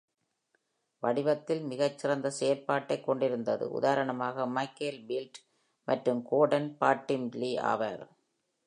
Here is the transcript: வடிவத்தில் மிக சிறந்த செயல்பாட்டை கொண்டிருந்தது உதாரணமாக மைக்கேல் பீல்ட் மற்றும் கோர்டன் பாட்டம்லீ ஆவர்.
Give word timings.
வடிவத்தில் 1.03 1.61
மிக 1.63 1.89
சிறந்த 1.95 2.27
செயல்பாட்டை 2.29 2.97
கொண்டிருந்தது 3.01 3.67
உதாரணமாக 3.71 4.45
மைக்கேல் 4.57 5.01
பீல்ட் 5.09 5.39
மற்றும் 5.87 6.21
கோர்டன் 6.23 6.69
பாட்டம்லீ 6.81 7.53
ஆவர். 7.71 8.03